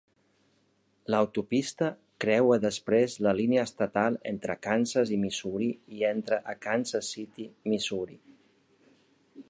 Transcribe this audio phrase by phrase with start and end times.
[1.13, 1.89] L'autopista
[2.25, 8.19] creua després la línia estatal entre Kansas i Missouri i entra a Kansas City, Missouri.